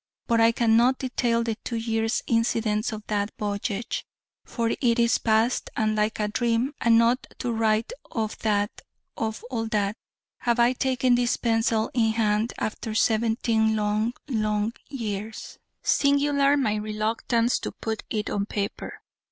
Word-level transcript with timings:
But 0.25 0.41
I 0.41 0.51
cannot 0.51 0.97
detail 0.97 1.43
the 1.43 1.53
two 1.63 1.75
years' 1.75 2.23
incidents 2.25 2.91
of 2.91 3.05
that 3.05 3.29
voyage: 3.37 4.03
for 4.43 4.69
it 4.81 4.97
is 4.97 5.19
past, 5.19 5.69
and 5.77 5.95
like 5.95 6.19
a 6.19 6.27
dream: 6.27 6.73
and 6.81 6.97
not 6.97 7.27
to 7.37 7.51
write 7.51 7.93
of 8.09 8.35
that 8.39 8.81
of 9.15 9.43
all 9.51 9.67
that 9.67 9.95
have 10.39 10.57
I 10.59 10.73
taken 10.73 11.13
this 11.13 11.37
pencil 11.37 11.91
in 11.93 12.13
hand 12.13 12.51
after 12.57 12.95
seventeen 12.95 13.75
long, 13.75 14.13
long 14.27 14.73
years. 14.89 15.59
Singular 15.83 16.57
my 16.57 16.77
reluctance 16.77 17.59
to 17.59 17.71
put 17.71 18.01
it 18.09 18.27
on 18.27 18.47
paper. 18.47 19.01